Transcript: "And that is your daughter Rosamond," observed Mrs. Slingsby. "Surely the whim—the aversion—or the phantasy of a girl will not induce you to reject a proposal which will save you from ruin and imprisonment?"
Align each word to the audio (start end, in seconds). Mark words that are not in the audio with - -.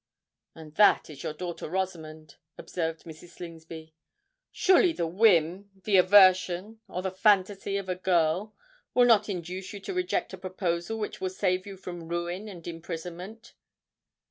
"And 0.55 0.73
that 0.77 1.11
is 1.11 1.21
your 1.21 1.33
daughter 1.33 1.69
Rosamond," 1.69 2.37
observed 2.57 3.03
Mrs. 3.03 3.37
Slingsby. 3.37 3.93
"Surely 4.51 4.93
the 4.93 5.05
whim—the 5.05 5.95
aversion—or 5.95 7.03
the 7.03 7.11
phantasy 7.11 7.77
of 7.77 7.87
a 7.87 7.93
girl 7.93 8.55
will 8.95 9.05
not 9.05 9.29
induce 9.29 9.73
you 9.73 9.79
to 9.81 9.93
reject 9.93 10.33
a 10.33 10.39
proposal 10.39 10.97
which 10.97 11.21
will 11.21 11.29
save 11.29 11.67
you 11.67 11.77
from 11.77 12.07
ruin 12.07 12.49
and 12.49 12.67
imprisonment?" 12.67 13.53